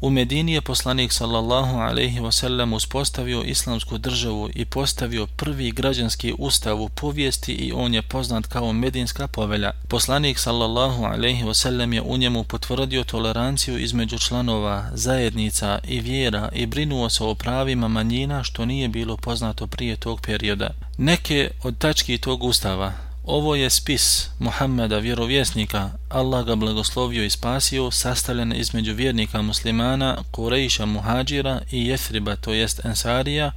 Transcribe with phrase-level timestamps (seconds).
[0.00, 6.82] U Medini je poslanik sallallahu alaihi wasallam uspostavio islamsku državu i postavio prvi građanski ustav
[6.82, 9.70] u povijesti i on je poznat kao Medinska povelja.
[9.88, 16.66] Poslanik sallallahu alaihi wasallam je u njemu potvrdio toleranciju između članova, zajednica i vjera i
[16.66, 20.70] brinuo se o pravima manjina što nije bilo poznato prije tog perioda.
[20.98, 27.90] Neke od tački tog ustava Ovo je spis Muhammeda vjerovjesnika, Allah ga blagoslovio i spasio,
[27.90, 33.52] sastavljen između vjernika muslimana, Kurejša muhađira i Jethriba, to jest Ensarija,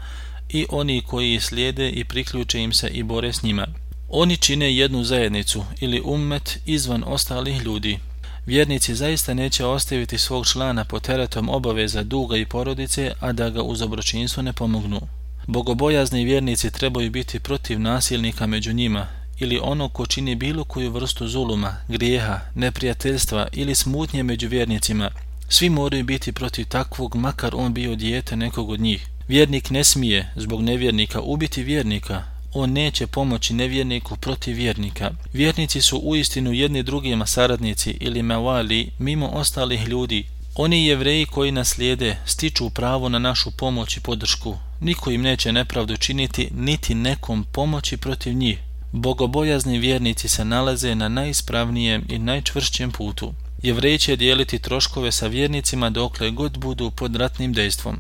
[0.50, 3.68] i oni koji slijede i priključe im se i bore s njima.
[4.10, 8.00] Oni čine jednu zajednicu ili ummet izvan ostalih ljudi.
[8.46, 13.64] Vjernici zaista neće ostaviti svog člana po teretom obaveza duga i porodice, a da ga
[13.64, 15.02] uz obročinstvo ne pomognu.
[15.48, 21.28] Bogobojazni vjernici trebaju biti protiv nasilnika među njima, ili ono ko čini bilo koju vrstu
[21.28, 25.12] zuluma, grijeha, neprijateljstva ili smutnje među vjernicima,
[25.50, 29.08] svi moraju biti protiv takvog, makar on bio dijete nekog od njih.
[29.28, 32.24] Vjernik ne smije, zbog nevjernika, ubiti vjernika,
[32.54, 35.12] on neće pomoći nevjerniku protiv vjernika.
[35.34, 40.26] Vjernici su uistinu jedni drugima saradnici ili mevali mimo ostalih ljudi.
[40.56, 44.58] Oni jevreji koji nas slijede stiču pravo na našu pomoć i podršku.
[44.80, 48.60] Niko im neće nepravdu činiti, niti nekom pomoći protiv njih.
[48.96, 53.34] Bogobojazni vjernici se nalaze na najispravnijem i najčvršćem putu.
[53.64, 58.00] Jevreji će dijeliti troškove sa vjernicima dokle god budu pod ratnim dejstvom.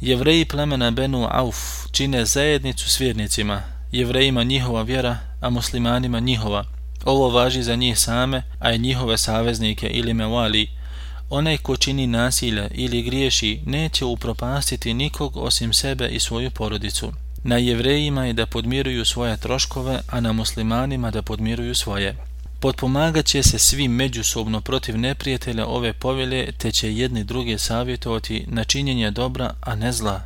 [0.00, 1.56] Jevreji plemena Benu Auf
[1.92, 3.62] čine zajednicu s vjernicima,
[3.92, 6.64] jevrejima njihova vjera, a muslimanima njihova.
[7.04, 10.68] Ovo važi za njih same, a i njihove saveznike ili mevali.
[11.30, 17.12] Onaj ko čini nasilje ili griješi neće upropastiti nikog osim sebe i svoju porodicu.
[17.44, 22.16] Na jevrejima je da podmiruju svoje troškove, a na muslimanima da podmiruju svoje.
[22.60, 28.64] Potpomagat će se svi međusobno protiv neprijatelja ove povelje, te će jedni druge savjetovati na
[28.64, 30.20] činjenje dobra, a ne zla.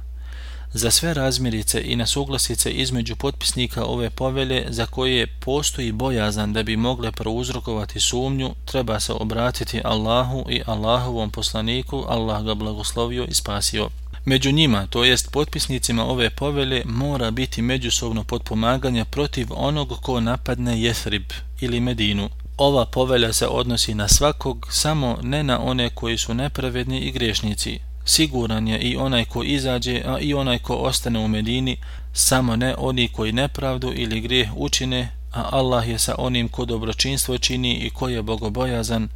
[0.73, 6.77] Za sve razmirice i nasuglasice između potpisnika ove povelje, za koje postoji bojazan da bi
[6.77, 13.89] mogle prouzrokovati sumnju, treba se obratiti Allahu i Allahovom poslaniku, Allah ga blagoslovio i spasio.
[14.29, 20.83] Među njima, to jest potpisnicima ove povelje, mora biti međusobno potpomaganje protiv onog ko napadne
[20.83, 21.23] Jesrib
[21.61, 22.29] ili Medinu.
[22.57, 27.79] Ova povelja se odnosi na svakog, samo ne na one koji su nepravedni i grešnici.
[28.05, 31.77] Siguran je i onaj ko izađe, a i onaj ko ostane u Medini,
[32.13, 37.39] samo ne oni koji nepravdu ili grijeh učine, a Allah je sa onim ko dobročinstvo
[37.39, 39.09] čini i ko je bogobojazan,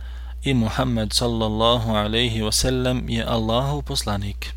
[0.44, 4.46] i Muhammed sallallahu alaihi wasallam je Allahu poslanik.